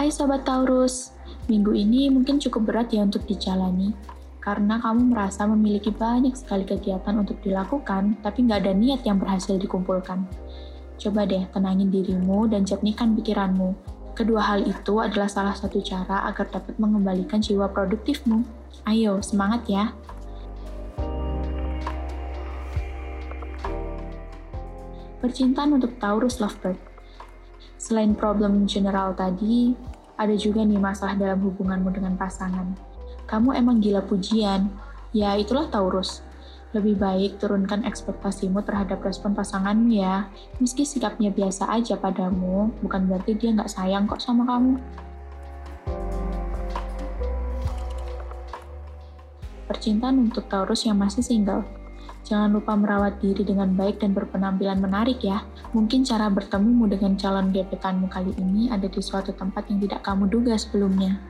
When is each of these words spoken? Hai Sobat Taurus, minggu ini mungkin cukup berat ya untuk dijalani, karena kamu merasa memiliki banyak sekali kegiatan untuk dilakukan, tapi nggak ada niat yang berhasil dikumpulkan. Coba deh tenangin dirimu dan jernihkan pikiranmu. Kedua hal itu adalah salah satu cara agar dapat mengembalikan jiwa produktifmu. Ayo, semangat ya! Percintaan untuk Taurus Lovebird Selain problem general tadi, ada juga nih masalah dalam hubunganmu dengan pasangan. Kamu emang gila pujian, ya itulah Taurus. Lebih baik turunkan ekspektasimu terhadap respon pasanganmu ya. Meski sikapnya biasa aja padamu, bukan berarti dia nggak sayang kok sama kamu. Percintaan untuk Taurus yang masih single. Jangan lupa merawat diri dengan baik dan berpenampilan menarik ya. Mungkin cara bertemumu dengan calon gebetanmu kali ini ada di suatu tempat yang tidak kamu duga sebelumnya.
Hai 0.00 0.08
Sobat 0.08 0.48
Taurus, 0.48 1.12
minggu 1.44 1.76
ini 1.76 2.08
mungkin 2.08 2.40
cukup 2.40 2.72
berat 2.72 2.88
ya 2.88 3.04
untuk 3.04 3.20
dijalani, 3.28 3.92
karena 4.40 4.80
kamu 4.80 5.12
merasa 5.12 5.44
memiliki 5.44 5.92
banyak 5.92 6.32
sekali 6.32 6.64
kegiatan 6.64 7.20
untuk 7.20 7.36
dilakukan, 7.44 8.16
tapi 8.24 8.48
nggak 8.48 8.64
ada 8.64 8.72
niat 8.72 9.04
yang 9.04 9.20
berhasil 9.20 9.60
dikumpulkan. 9.60 10.24
Coba 10.96 11.28
deh 11.28 11.44
tenangin 11.52 11.92
dirimu 11.92 12.48
dan 12.48 12.64
jernihkan 12.64 13.12
pikiranmu. 13.12 13.76
Kedua 14.16 14.40
hal 14.40 14.64
itu 14.64 15.04
adalah 15.04 15.28
salah 15.28 15.52
satu 15.52 15.84
cara 15.84 16.24
agar 16.32 16.48
dapat 16.48 16.80
mengembalikan 16.80 17.44
jiwa 17.44 17.68
produktifmu. 17.68 18.40
Ayo, 18.88 19.20
semangat 19.20 19.68
ya! 19.68 19.92
Percintaan 25.20 25.76
untuk 25.76 26.00
Taurus 26.00 26.40
Lovebird 26.40 26.89
Selain 27.90 28.14
problem 28.14 28.70
general 28.70 29.18
tadi, 29.18 29.74
ada 30.14 30.30
juga 30.38 30.62
nih 30.62 30.78
masalah 30.78 31.18
dalam 31.18 31.42
hubunganmu 31.42 31.90
dengan 31.90 32.14
pasangan. 32.14 32.78
Kamu 33.26 33.50
emang 33.50 33.82
gila 33.82 34.06
pujian, 34.06 34.70
ya 35.10 35.34
itulah 35.34 35.66
Taurus. 35.66 36.22
Lebih 36.70 37.02
baik 37.02 37.42
turunkan 37.42 37.82
ekspektasimu 37.82 38.62
terhadap 38.62 39.02
respon 39.02 39.34
pasanganmu 39.34 39.90
ya. 39.90 40.30
Meski 40.62 40.86
sikapnya 40.86 41.34
biasa 41.34 41.66
aja 41.66 41.98
padamu, 41.98 42.70
bukan 42.78 43.10
berarti 43.10 43.34
dia 43.34 43.58
nggak 43.58 43.66
sayang 43.66 44.06
kok 44.06 44.22
sama 44.22 44.46
kamu. 44.46 44.78
Percintaan 49.66 50.30
untuk 50.30 50.46
Taurus 50.46 50.86
yang 50.86 50.94
masih 50.94 51.26
single. 51.26 51.66
Jangan 52.26 52.54
lupa 52.54 52.78
merawat 52.78 53.18
diri 53.18 53.42
dengan 53.42 53.74
baik 53.74 54.02
dan 54.04 54.14
berpenampilan 54.14 54.78
menarik 54.78 55.18
ya. 55.24 55.42
Mungkin 55.74 56.06
cara 56.06 56.30
bertemumu 56.30 56.86
dengan 56.86 57.18
calon 57.18 57.50
gebetanmu 57.50 58.06
kali 58.06 58.32
ini 58.38 58.70
ada 58.70 58.86
di 58.86 59.00
suatu 59.02 59.34
tempat 59.34 59.66
yang 59.66 59.82
tidak 59.82 60.06
kamu 60.06 60.30
duga 60.30 60.54
sebelumnya. 60.54 61.29